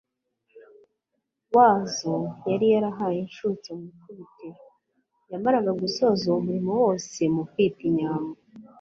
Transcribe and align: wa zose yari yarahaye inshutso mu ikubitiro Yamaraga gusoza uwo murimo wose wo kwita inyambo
wa 1.55 1.69
zose 1.97 2.09
yari 2.53 2.65
yarahaye 2.73 3.17
inshutso 3.25 3.67
mu 3.79 3.85
ikubitiro 3.95 4.61
Yamaraga 5.31 5.71
gusoza 5.81 6.21
uwo 6.27 6.39
murimo 6.45 6.71
wose 6.81 7.19
wo 7.35 7.43
kwita 7.51 7.83
inyambo 7.89 8.35